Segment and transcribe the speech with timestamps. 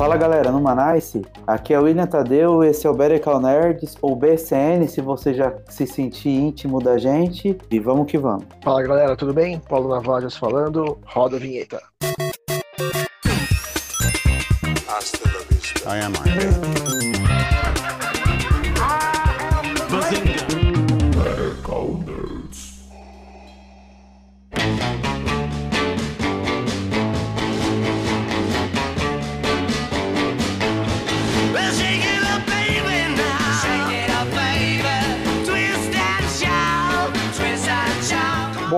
[0.00, 3.98] Fala galera, no Manice, aqui é o William Tadeu, esse é o Better Call Nerds,
[4.00, 8.46] ou BCN, se você já se sentir íntimo da gente, e vamos que vamos.
[8.64, 9.60] Fala galera, tudo bem?
[9.68, 11.82] Paulo Navajas falando, roda a vinheta.
[15.86, 16.99] I am Iron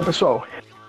[0.03, 0.45] Bom, pessoal,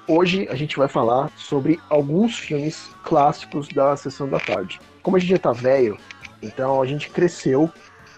[0.08, 4.80] hoje a gente vai falar sobre alguns filmes clássicos da sessão da tarde.
[5.04, 6.00] Como a gente já tá velho,
[6.42, 7.72] então a gente cresceu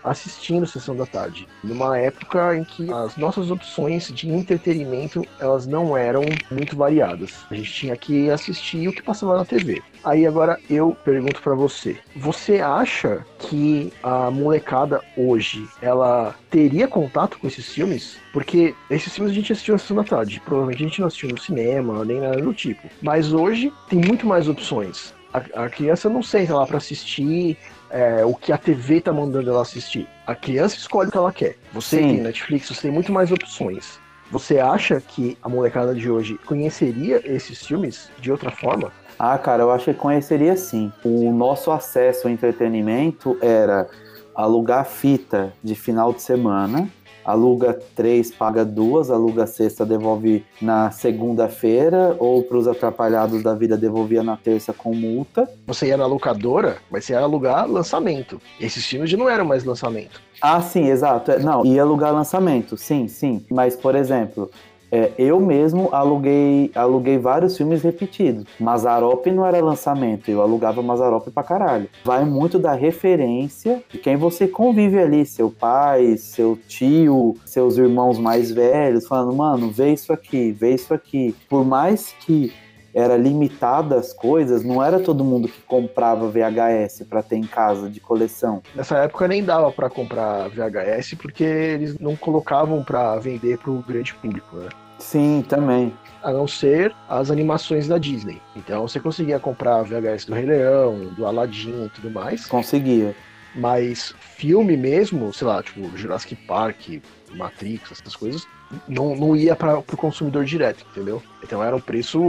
[0.05, 5.97] assistindo Sessão da Tarde, numa época em que as nossas opções de entretenimento elas não
[5.97, 7.33] eram muito variadas.
[7.49, 9.81] A gente tinha que assistir o que passava na TV.
[10.03, 17.39] Aí agora eu pergunto para você, você acha que a molecada hoje ela teria contato
[17.39, 18.17] com esses filmes?
[18.31, 21.29] Porque esses filmes a gente assistiu na Sessão da Tarde, provavelmente a gente não assistiu
[21.29, 22.87] no cinema, nem nada do tipo.
[23.01, 25.13] Mas hoje tem muito mais opções.
[25.53, 27.57] A, criança não senta lá para assistir
[27.95, 30.05] é, o que a TV tá mandando ela assistir.
[30.27, 31.55] A criança escolhe o que ela quer.
[31.71, 32.09] Você Sim.
[32.09, 34.01] tem Netflix, você tem muito mais opções.
[34.29, 38.91] Você acha que a molecada de hoje conheceria esses filmes de outra forma?
[39.17, 40.91] Ah, cara, eu acho que conheceria sim.
[41.05, 43.87] O nosso acesso ao entretenimento era
[44.35, 46.89] alugar fita de final de semana
[47.25, 53.75] aluga três, paga duas, aluga sexta, devolve na segunda-feira, ou para os atrapalhados da vida
[53.77, 55.49] devolvia na terça com multa.
[55.65, 58.39] Você ia na locadora, mas você ia alugar lançamento.
[58.59, 60.21] Esses filmes já não eram mais lançamento.
[60.41, 61.31] Ah, sim, exato.
[61.31, 63.43] É, não, ia alugar lançamento, sim, sim.
[63.49, 64.49] Mas, por exemplo,
[64.95, 68.45] é, eu mesmo aluguei, aluguei vários filmes repetidos.
[68.57, 71.89] Mazarop não era lançamento, eu alugava Mazarop pra caralho.
[72.05, 78.17] Vai muito da referência de quem você convive ali, seu pai, seu tio, seus irmãos
[78.17, 81.35] mais velhos, falando, mano, vê isso aqui, vê isso aqui.
[81.49, 82.53] Por mais que
[82.93, 87.89] era limitada as coisas, não era todo mundo que comprava VHS para ter em casa
[87.89, 88.61] de coleção.
[88.73, 93.83] Nessa época nem dava para comprar VHS porque eles não colocavam para vender para o
[93.83, 94.69] grande público, né?
[94.99, 95.93] Sim, também.
[96.23, 98.41] A não ser as animações da Disney.
[98.55, 102.45] Então você conseguia comprar VHS do Rei Leão, do Aladdin e tudo mais.
[102.47, 103.15] Conseguia.
[103.55, 107.01] Mas filme mesmo, sei lá, tipo Jurassic Park,
[107.33, 108.45] Matrix, essas coisas,
[108.87, 111.21] não, não ia para o consumidor direto, entendeu?
[111.43, 112.19] Então era um preço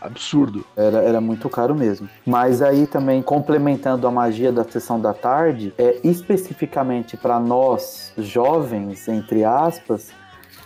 [0.00, 0.64] absurdo.
[0.76, 2.08] Era, era muito caro mesmo.
[2.26, 9.08] Mas aí também, complementando a magia da sessão da tarde, é especificamente para nós jovens,
[9.08, 10.10] entre aspas,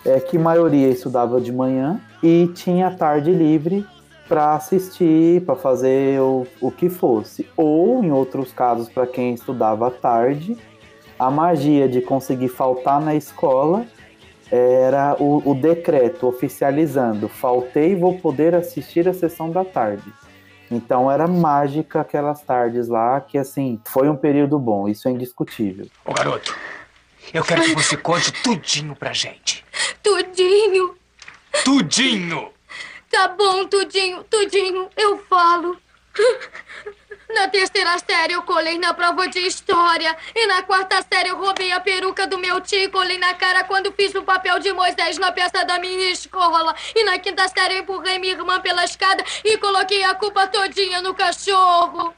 [0.05, 3.87] é que maioria estudava de manhã e tinha tarde livre
[4.29, 7.49] para assistir, para fazer o, o que fosse.
[7.57, 10.57] Ou, em outros casos, para quem estudava tarde,
[11.19, 13.85] a magia de conseguir faltar na escola
[14.51, 20.13] era o, o decreto oficializando: faltei vou poder assistir a sessão da tarde.
[20.71, 25.87] Então era mágica aquelas tardes lá, que assim, foi um período bom, isso é indiscutível.
[26.05, 26.57] Ô garoto,
[27.33, 29.65] eu quero que você conte tudinho pra gente.
[30.03, 30.97] Tudinho?
[31.65, 32.53] Tudinho!
[33.11, 35.77] Tá bom, tudinho, tudinho, eu falo.
[37.35, 40.15] Na terceira série eu colei na prova de história.
[40.35, 43.65] E na quarta série eu roubei a peruca do meu tio e colei na cara
[43.65, 46.75] quando fiz o papel de Moisés na peça da minha escola.
[46.95, 51.01] E na quinta série eu empurrei minha irmã pela escada e coloquei a culpa todinha
[51.01, 52.15] no cachorro.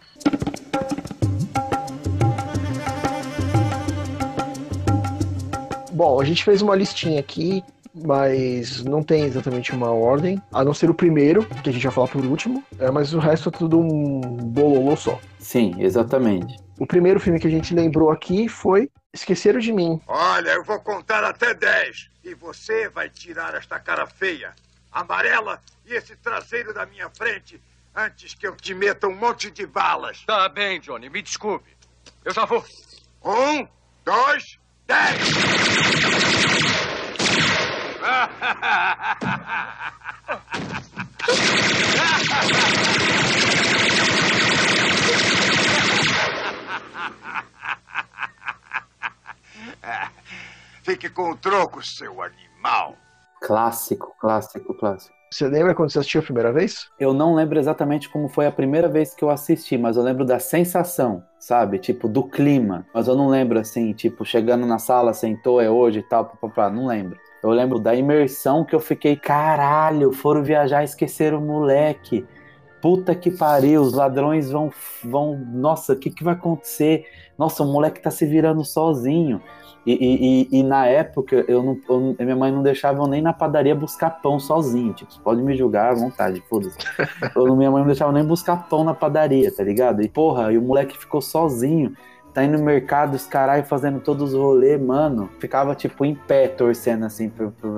[5.92, 7.62] Bom, a gente fez uma listinha aqui,
[7.94, 11.92] mas não tem exatamente uma ordem, a não ser o primeiro, que a gente vai
[11.92, 15.20] falar por último, é, mas o resto é tudo um bololô só.
[15.38, 16.56] Sim, exatamente.
[16.78, 20.00] O primeiro filme que a gente lembrou aqui foi Esqueceram de Mim.
[20.08, 24.52] Olha, eu vou contar até 10 e você vai tirar esta cara feia,
[24.90, 27.60] amarela e esse traseiro da minha frente
[27.94, 30.24] antes que eu te meta um monte de balas.
[30.26, 31.70] Tá bem, Johnny, me desculpe.
[32.24, 32.64] Eu já vou.
[33.24, 33.68] Um,
[34.04, 36.43] dois, dez!
[50.82, 52.94] Fique com o troco, seu animal.
[53.40, 55.14] Clássico, clássico, clássico.
[55.30, 56.88] Você lembra quando você assistiu a primeira vez?
[57.00, 60.24] Eu não lembro exatamente como foi a primeira vez que eu assisti, mas eu lembro
[60.24, 61.78] da sensação, sabe?
[61.78, 62.86] Tipo, do clima.
[62.94, 66.70] Mas eu não lembro assim, tipo, chegando na sala, sentou, é hoje e tal, papapá,
[66.70, 67.18] não lembro.
[67.44, 72.24] Eu lembro da imersão que eu fiquei, caralho, foram viajar e esqueceram o moleque.
[72.80, 74.70] puta que pariu, os ladrões vão,
[75.02, 77.04] vão, nossa, o que, que vai acontecer?
[77.36, 79.42] Nossa, o moleque tá se virando sozinho.
[79.84, 83.20] E, e, e, e na época, eu não, eu, minha mãe não deixava eu nem
[83.20, 84.94] na padaria buscar pão sozinho.
[84.94, 86.78] Tipo, pode me julgar à vontade, foda-se.
[87.54, 90.00] minha mãe não deixava nem buscar pão na padaria, tá ligado?
[90.00, 91.94] E porra, e o moleque ficou sozinho
[92.34, 95.30] tá indo no mercado, os caralho fazendo todos os rolês, mano.
[95.38, 97.32] Ficava, tipo, em pé, torcendo, assim,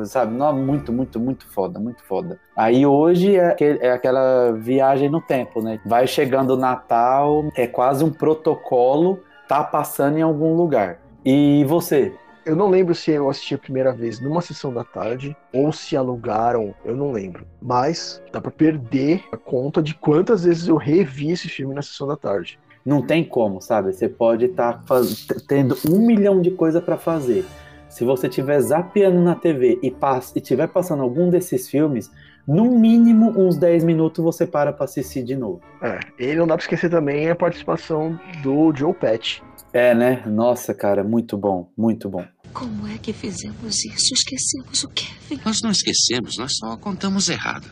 [0.06, 0.34] sabe?
[0.34, 2.40] Não, muito, muito, muito foda, muito foda.
[2.56, 5.78] Aí hoje é, é aquela viagem no tempo, né?
[5.84, 10.98] Vai chegando o Natal, é quase um protocolo, tá passando em algum lugar.
[11.24, 12.14] E você?
[12.46, 15.96] Eu não lembro se eu assisti a primeira vez numa sessão da tarde ou se
[15.96, 17.44] alugaram, eu não lembro.
[17.60, 22.06] Mas dá pra perder a conta de quantas vezes eu revi esse filme na sessão
[22.06, 22.56] da tarde.
[22.86, 23.92] Não tem como, sabe?
[23.92, 25.00] Você pode estar tá
[25.48, 27.44] tendo um milhão de coisa para fazer.
[27.88, 29.92] Se você estiver zapeando na TV e
[30.36, 32.10] estiver passando algum desses filmes,
[32.46, 35.60] no mínimo uns 10 minutos você para para assistir de novo.
[35.82, 39.40] É, e não dá para esquecer também a participação do Joe Patch.
[39.72, 40.22] É, né?
[40.24, 42.24] Nossa, cara, muito bom, muito bom.
[42.52, 44.14] Como é que fizemos isso?
[44.14, 45.42] Esquecemos o Kevin.
[45.44, 47.68] Nós não esquecemos, nós só contamos errado.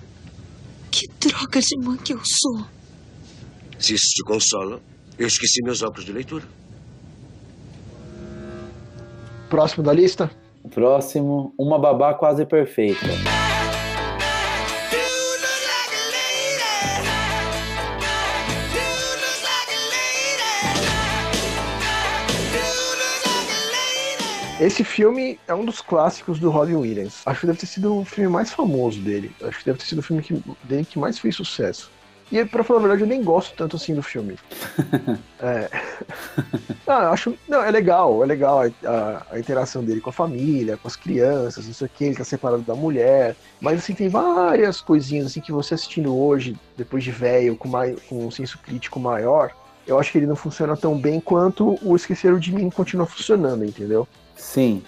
[0.91, 2.67] Que droga de mãe que eu sou.
[3.79, 4.81] Se isso te consola,
[5.19, 6.45] eu esqueci meus óculos de leitura.
[9.49, 10.31] Próximo da lista?
[10.73, 13.07] Próximo, uma babá quase perfeita.
[24.61, 27.21] Esse filme é um dos clássicos do Robin Williams.
[27.27, 29.31] Acho que deve ter sido o filme mais famoso dele.
[29.43, 31.91] Acho que deve ter sido o filme que, dele que mais fez sucesso.
[32.35, 34.37] E pra falar a verdade, eu nem gosto tanto assim do filme.
[35.39, 35.71] é.
[36.85, 37.39] Não, eu acho.
[37.49, 40.97] Não, é legal, é legal a, a, a, interação dele com a família, com as
[40.97, 43.37] crianças, não sei o que, ele tá separado da mulher.
[43.61, 48.03] Mas assim, tem várias coisinhas assim que você assistindo hoje, depois de velho, com, mais,
[48.03, 49.53] com um senso crítico maior,
[49.87, 53.65] eu acho que ele não funciona tão bem quanto o Esqueceram de Mim continua funcionando,
[53.65, 54.09] entendeu?
[54.35, 54.83] Sim.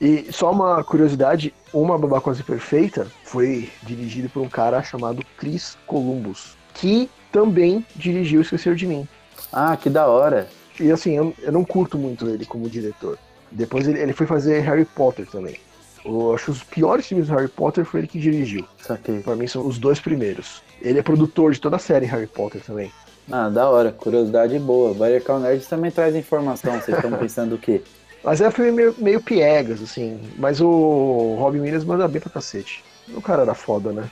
[0.00, 5.76] E só uma curiosidade, Uma Babá Quase Perfeita foi dirigido por um cara chamado Chris
[5.84, 9.08] Columbus que também dirigiu Esquecer de Mim.
[9.52, 10.48] Ah, que da hora.
[10.80, 13.18] E assim, eu, eu não curto muito ele como diretor.
[13.50, 15.56] Depois ele, ele foi fazer Harry Potter também.
[16.04, 18.64] Eu acho que os piores filmes do Harry Potter foi ele que dirigiu.
[18.80, 19.20] Saquei.
[19.20, 20.62] Pra mim são os dois primeiros.
[20.80, 22.90] Ele é produtor de toda a série Harry Potter também.
[23.30, 23.92] Ah, da hora.
[23.92, 24.94] Curiosidade boa.
[24.94, 26.72] Barrical Nerd também traz informação.
[26.80, 27.82] Vocês estão pensando o quê?
[28.24, 30.20] Mas é um filme meio, meio piegas, assim.
[30.38, 32.84] Mas o Robin Williams manda bem pra cacete.
[33.14, 34.08] O cara era foda, né?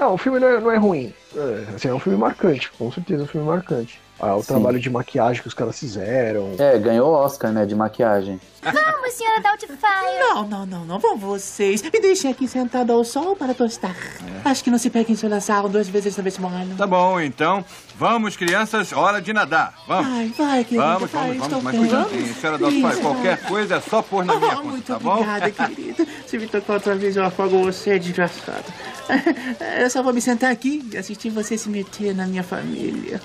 [0.00, 1.12] Não, o filme não é, não é ruim.
[1.36, 4.00] É, assim, é um filme marcante, com certeza é um filme marcante.
[4.20, 4.48] Ah, o Sim.
[4.48, 6.52] trabalho de maquiagem que os caras fizeram.
[6.58, 8.38] É, ganhou o Oscar, né, de maquiagem.
[8.62, 10.18] Vamos, senhora Doubtfire!
[10.18, 10.98] Não, não, não, não.
[10.98, 11.80] Vão vocês.
[11.82, 13.96] Me deixem aqui sentado ao sol para tostar.
[14.44, 14.48] É.
[14.48, 16.76] Acho que não se pega em solaçar duas vezes na mesma ano.
[16.76, 17.64] Tá bom, então.
[17.96, 19.74] Vamos, crianças, hora de nadar.
[19.88, 20.10] Vamos.
[20.10, 20.86] Vai, vai, querida.
[20.86, 21.64] Vamos, vai, vamos, vamos.
[21.64, 23.00] Mas cuidadinho, senhora Doubtfire.
[23.00, 25.12] Qualquer coisa é só pôr na minha oh, conta, muito tá bom?
[25.12, 26.06] obrigada, querida.
[26.26, 28.64] Se me tocar outra vez, eu afogo você, desgraçado.
[29.80, 33.20] Eu só vou me sentar aqui e assistir você se meter na minha família.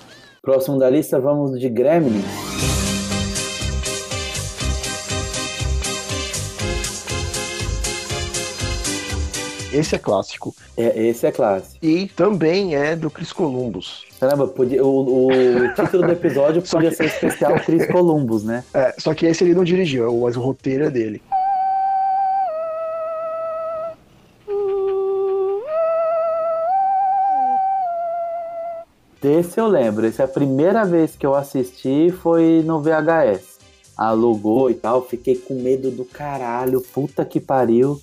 [0.45, 2.23] Próximo da lista, vamos de Gremlins.
[9.73, 10.55] Esse é clássico.
[10.77, 11.83] É, esse é clássico.
[11.83, 14.05] E também é do Chris Columbus.
[14.19, 16.95] Caramba, podia, o, o título do episódio podia que...
[16.95, 18.63] ser especial Chris Columbus, né?
[18.71, 21.23] É, só que esse ele não dirigiu, mas o roteiro é dele.
[29.25, 30.05] Desse eu lembro.
[30.05, 33.57] Essa é a primeira vez que eu assisti foi no VHS.
[33.97, 35.01] Alugou e tal.
[35.01, 36.79] Fiquei com medo do caralho.
[36.79, 37.99] Puta que pariu.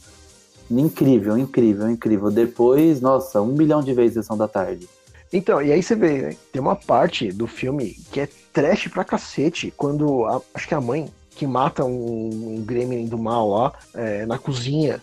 [0.68, 2.28] Incrível, incrível, incrível.
[2.28, 4.88] Depois, nossa, um milhão de vezes Sessão da Tarde.
[5.32, 6.36] Então, e aí você vê, né?
[6.50, 9.72] Tem uma parte do filme que é trash pra cacete.
[9.76, 14.26] Quando, a, acho que a mãe que mata um, um gremlin do mal lá é,
[14.26, 15.00] na cozinha.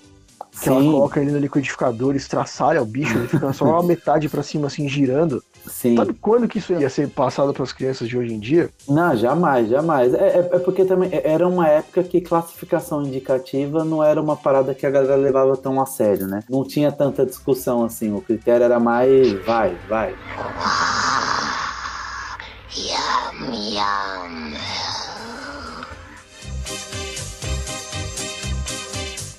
[0.52, 0.70] Que Sim.
[0.72, 4.68] ela coloca ele no liquidificador, estraçalha o bicho, ele fica só a metade pra cima,
[4.68, 5.42] assim, girando.
[5.70, 5.96] Sim.
[5.96, 8.70] Sabe quando que isso ia ser passado para as crianças de hoje em dia?
[8.88, 10.14] Não, jamais, jamais.
[10.14, 14.74] É, é, é, porque também era uma época que classificação indicativa não era uma parada
[14.74, 16.42] que a galera levava tão a sério, né?
[16.50, 18.14] Não tinha tanta discussão assim.
[18.14, 20.16] O critério era mais vai, vai.
[22.76, 24.58] yum, yum.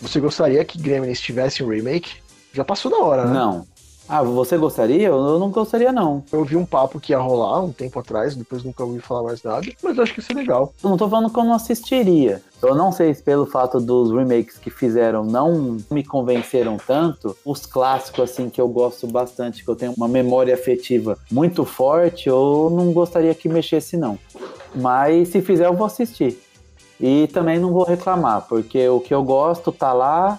[0.00, 2.14] Você gostaria que Gremlins tivesse um remake?
[2.52, 3.32] Já passou da hora, né?
[3.32, 3.66] Não,
[4.12, 5.06] Ah, você gostaria?
[5.06, 6.24] Eu não gostaria, não.
[6.32, 9.40] Eu ouvi um papo que ia rolar um tempo atrás, depois nunca ouvi falar mais
[9.40, 10.74] nada, mas acho que isso é legal.
[10.82, 12.42] Eu não tô falando que eu não assistiria.
[12.60, 17.36] Eu não sei se pelo fato dos remakes que fizeram não me convenceram tanto.
[17.44, 22.28] Os clássicos, assim, que eu gosto bastante, que eu tenho uma memória afetiva muito forte,
[22.28, 24.18] eu não gostaria que mexesse, não.
[24.74, 26.36] Mas se fizer, eu vou assistir.
[27.00, 30.38] E também não vou reclamar, porque o que eu gosto tá lá,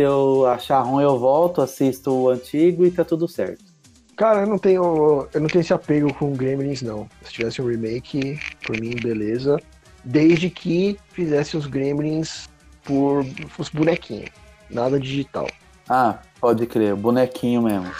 [0.00, 3.62] se eu achar ruim, eu volto, assisto o antigo e tá tudo certo.
[4.16, 5.28] Cara, eu não tenho.
[5.30, 7.06] Eu não tenho esse apego com Gremlins, não.
[7.22, 9.60] Se tivesse um remake, por mim, beleza.
[10.02, 12.48] Desde que fizesse os Gremlins
[12.82, 13.26] por
[13.58, 14.30] os bonequinhos.
[14.70, 15.48] Nada digital.
[15.86, 17.90] Ah, pode crer, bonequinho mesmo.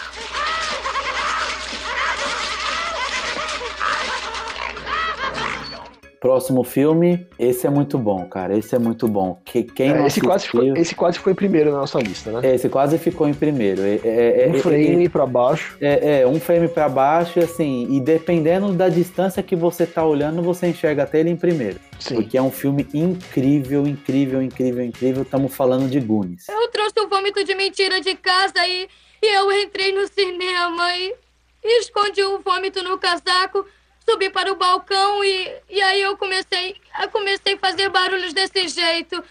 [6.21, 8.55] Próximo filme, esse é muito bom, cara.
[8.55, 9.41] Esse é muito bom.
[9.43, 12.53] Que, quem É, esse, quase ficou, esse quase ficou em primeiro na nossa lista, né?
[12.53, 13.81] Esse quase ficou em primeiro.
[13.81, 15.75] É, é, é- um é- frame pra baixo.
[15.81, 20.05] É, é, um frame pra baixo, e assim, e dependendo da distância que você tá
[20.05, 21.79] olhando, você enxerga até ele em primeiro.
[21.97, 22.13] Sim.
[22.13, 25.23] Porque é um filme incrível, incrível, incrível, incrível.
[25.23, 26.47] Estamos falando de Goonies.
[26.49, 28.87] Eu trouxe o vômito de mentira de casa e,
[29.23, 31.15] e eu entrei no cinema e,
[31.63, 33.65] e escondi o vômito no casaco,
[34.07, 38.67] subi para o balcão e, e aí eu comecei, eu comecei a fazer barulhos desse
[38.67, 39.23] jeito.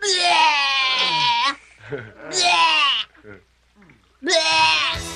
[0.00, 1.56] Blé!
[2.30, 3.38] Blé!
[4.20, 5.12] Blé!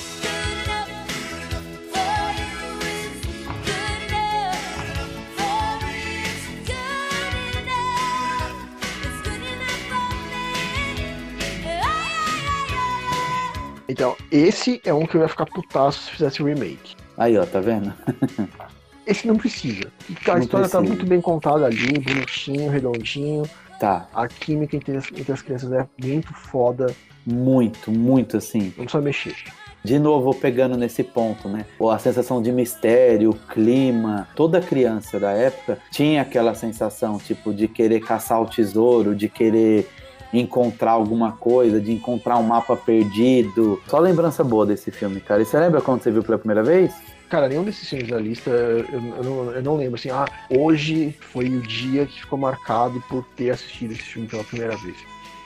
[13.89, 16.96] Então, esse é um que eu ia ficar putaço se fizesse remake.
[17.17, 17.93] Aí, ó, tá vendo?
[19.05, 19.87] Esse não precisa.
[20.27, 20.81] A Não história tá precisa.
[20.81, 23.43] muito bem contada ali, bonitinho, redondinho.
[23.79, 24.07] Tá.
[24.13, 26.93] A química entre as, entre as crianças é muito foda.
[27.25, 28.73] Muito, muito assim.
[28.77, 29.35] Não precisa mexer.
[29.83, 31.65] De novo, pegando nesse ponto, né?
[31.89, 34.27] A sensação de mistério, o clima.
[34.35, 39.87] Toda criança da época tinha aquela sensação, tipo, de querer caçar o tesouro, de querer
[40.33, 43.81] encontrar alguma coisa, de encontrar um mapa perdido.
[43.87, 45.41] Só lembrança boa desse filme, cara.
[45.41, 46.93] E você lembra quando você viu pela primeira vez?
[47.29, 51.13] Cara, nenhum desses filmes da lista, eu, eu não, eu não lembro assim, ah, hoje
[51.19, 54.95] foi o dia que ficou marcado por ter assistido esse filme pela primeira vez.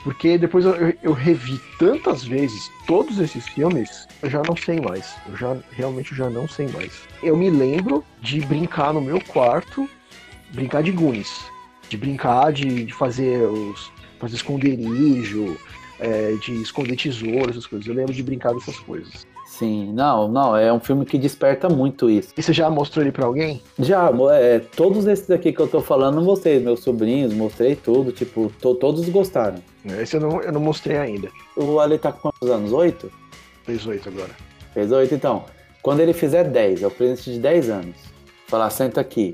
[0.04, 5.14] Porque depois eu, eu- revi tantas vezes todos esses filmes, eu já não sei mais.
[5.28, 6.92] Eu já realmente já não sei mais.
[7.22, 9.88] Eu me lembro de brincar no meu quarto,
[10.52, 11.44] brincar de Goonies.
[11.88, 13.92] De brincar de, de fazer os.
[14.22, 15.56] Fazer esconderijo,
[16.00, 17.86] é, de esconder tesouro, essas coisas.
[17.86, 19.26] Eu lembro de brincar dessas coisas.
[19.46, 22.32] Sim, não, não, é um filme que desperta muito isso.
[22.36, 23.60] E você já mostrou ele pra alguém?
[23.78, 26.58] Já, é, todos esses aqui que eu tô falando, eu mostrei.
[26.58, 29.62] Meus sobrinhos, mostrei tudo, tipo, to- todos gostaram.
[30.00, 31.28] Esse eu não, eu não mostrei ainda.
[31.54, 32.72] O Ale tá com quantos anos?
[32.72, 33.12] Oito?
[33.64, 34.30] Fez oito agora.
[34.72, 35.44] Fez oito, então.
[35.82, 37.96] Quando ele fizer 10, é o presente de 10 anos.
[38.46, 39.32] Falar, senta aqui,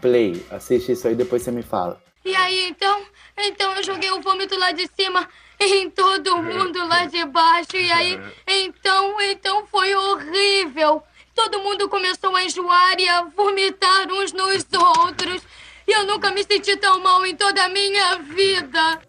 [0.00, 2.00] play, assiste isso aí, depois você me fala.
[2.24, 3.00] E aí, então,
[3.38, 5.28] então eu joguei o vômito lá de cima
[5.60, 7.76] em todo mundo lá de baixo.
[7.76, 11.02] E aí, então, então foi horrível.
[11.34, 15.42] Todo mundo começou a enjoar e a vomitar uns nos outros.
[15.86, 19.00] E eu nunca me senti tão mal em toda a minha vida.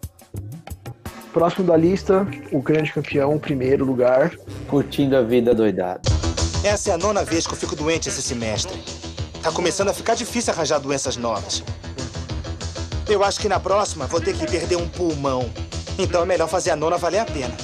[1.32, 4.36] Próximo da lista, o grande campeão, primeiro lugar.
[4.68, 6.02] Curtindo a vida doidada.
[6.64, 8.78] Essa é a nona vez que eu fico doente esse semestre.
[9.42, 11.62] Tá começando a ficar difícil arranjar doenças novas.
[13.08, 15.48] Eu acho que na próxima vou ter que perder um pulmão.
[15.98, 17.54] Então é melhor fazer a nona valer a pena.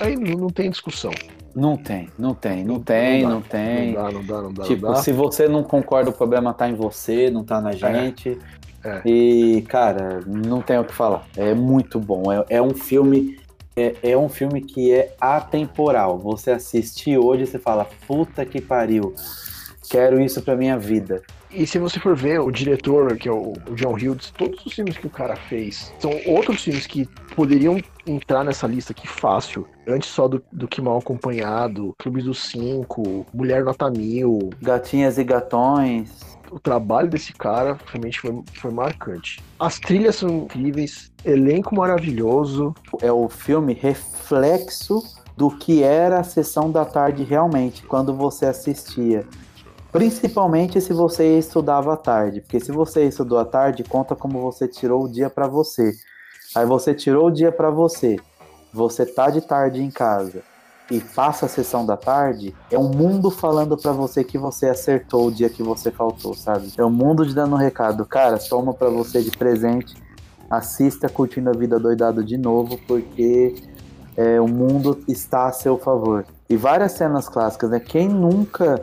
[0.00, 1.12] Aí não, não tem discussão.
[1.54, 3.92] Não tem, não tem, não tem, dá, não tem.
[3.92, 4.64] Não dá, não dá, não dá.
[4.64, 5.02] Tipo, não dá.
[5.02, 8.38] se você não concorda, o problema tá em você, não tá na gente.
[8.82, 9.02] É.
[9.04, 11.26] E, cara, não tem o que falar.
[11.36, 12.32] É muito bom.
[12.32, 13.38] É, é um filme.
[13.76, 16.18] É, é um filme que é atemporal.
[16.18, 19.14] Você assistir hoje e você fala, puta que pariu.
[19.90, 21.22] Quero isso pra minha vida.
[21.50, 24.72] E se você for ver o diretor, que é o o John Hughes, todos os
[24.72, 29.66] filmes que o cara fez são outros filmes que poderiam entrar nessa lista aqui fácil.
[29.86, 34.50] Antes só do, do Que Mal Acompanhado, Clube dos Cinco, Mulher Nota Mil.
[34.60, 36.34] Gatinhas e gatões.
[36.50, 39.42] O trabalho desse cara realmente foi, foi marcante.
[39.58, 42.74] As trilhas são incríveis, elenco maravilhoso.
[43.00, 45.02] É o filme reflexo
[45.36, 49.26] do que era a sessão da tarde realmente, quando você assistia.
[49.94, 54.66] Principalmente se você estudava à tarde, porque se você estudou à tarde, conta como você
[54.66, 55.92] tirou o dia para você.
[56.52, 58.16] Aí você tirou o dia para você,
[58.72, 60.42] você tá de tarde em casa
[60.90, 65.28] e passa a sessão da tarde, é um mundo falando para você que você acertou
[65.28, 66.72] o dia que você faltou, sabe?
[66.76, 69.94] É o mundo te dando um recado, cara, toma para você de presente
[70.50, 73.54] assista Curtindo a Vida Doidado de novo, porque
[74.16, 76.26] é, o mundo está a seu favor.
[76.50, 77.78] E várias cenas clássicas, né?
[77.78, 78.82] Quem nunca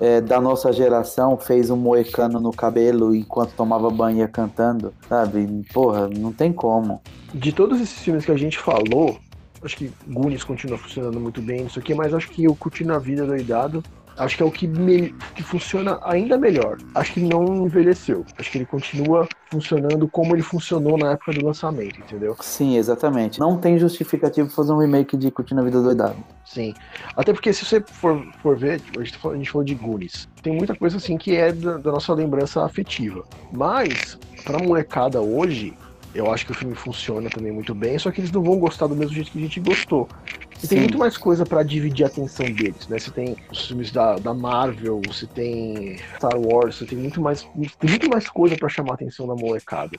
[0.00, 5.46] é, da nossa geração fez um moecano no cabelo enquanto tomava banho ia cantando, sabe?
[5.72, 7.00] Porra, não tem como.
[7.32, 9.18] De todos esses filmes que a gente falou,
[9.62, 12.98] acho que Goonies continua funcionando muito bem, isso aqui, mas acho que o Curtindo a
[12.98, 13.82] Vida Doidado
[14.16, 16.78] Acho que é o que, me, que funciona ainda melhor.
[16.94, 18.24] Acho que não envelheceu.
[18.38, 22.36] Acho que ele continua funcionando como ele funcionou na época do lançamento, entendeu?
[22.40, 23.40] Sim, exatamente.
[23.40, 26.16] Não tem justificativo fazer um remake de Curtindo a Vida Doidado.
[26.44, 26.74] Sim.
[27.16, 29.74] Até porque se você for, for ver, tipo, a gente, falou, a gente falou de
[29.74, 30.28] Goonies.
[30.42, 33.24] Tem muita coisa assim que é da, da nossa lembrança afetiva.
[33.52, 35.74] Mas, pra molecada hoje,
[36.14, 38.86] eu acho que o filme funciona também muito bem, só que eles não vão gostar
[38.86, 40.08] do mesmo jeito que a gente gostou.
[40.64, 42.98] E tem muito mais coisa para dividir a atenção deles, né?
[42.98, 47.42] Você tem os filmes da, da Marvel, você tem Star Wars, você tem muito mais,
[47.42, 49.90] tem muito mais coisa para chamar a atenção da molecada.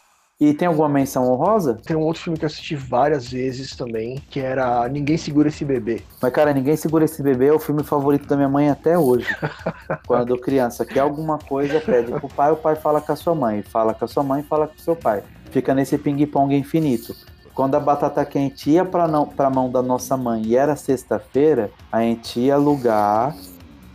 [0.42, 1.76] E tem alguma menção honrosa?
[1.76, 5.64] Tem um outro filme que eu assisti várias vezes também, que era Ninguém Segura Esse
[5.64, 6.02] Bebê.
[6.22, 9.28] Mas, cara, Ninguém Segura Esse Bebê é o filme favorito da minha mãe até hoje.
[10.06, 13.62] Quando criança quer alguma coisa, pede pro pai, o pai fala com a sua mãe.
[13.62, 15.24] Fala com a sua mãe, fala com o seu pai.
[15.52, 17.16] Fica nesse ping-pong infinito.
[17.56, 22.02] Quando a batata quente ia para a mão da nossa mãe e era sexta-feira, a
[22.02, 23.34] gente ia alugar,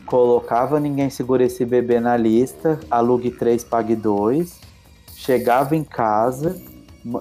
[0.07, 4.59] colocava Ninguém Segura Esse Bebê na lista, alugue 3, pague 2,
[5.15, 6.59] chegava em casa,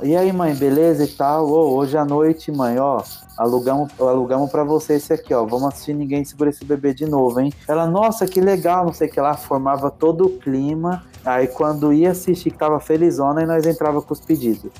[0.01, 1.45] e aí mãe, beleza e tal?
[1.49, 3.03] Hoje à noite, mãe, ó,
[3.37, 7.41] alugamos, alugamos para você esse aqui, ó, vamos assistir Ninguém Segura Esse Bebê de novo,
[7.41, 7.51] hein?
[7.67, 11.91] Ela, nossa, que legal, não sei o que lá, formava todo o clima, aí quando
[11.91, 14.71] ia assistir tava felizona, e nós entrava com os pedidos.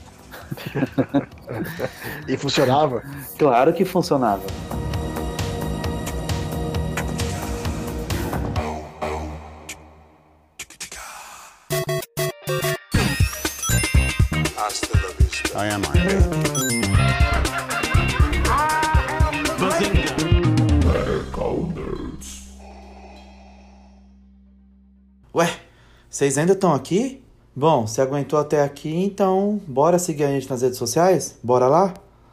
[2.27, 3.03] E funcionava?
[3.38, 4.44] Claro que funcionava.
[15.56, 15.82] I am
[25.34, 25.60] Ué,
[26.10, 27.24] vocês ainda estão aqui?
[27.56, 31.38] Bom, se aguentou até aqui, então bora seguir a gente nas redes sociais?
[31.44, 31.94] Bora lá?